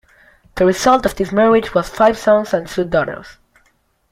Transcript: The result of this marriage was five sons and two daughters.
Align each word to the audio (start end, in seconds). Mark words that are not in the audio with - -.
The 0.55 0.65
result 0.65 1.05
of 1.05 1.13
this 1.13 1.31
marriage 1.31 1.75
was 1.75 1.87
five 1.87 2.17
sons 2.17 2.55
and 2.55 2.67
two 2.67 2.85
daughters. 2.85 3.37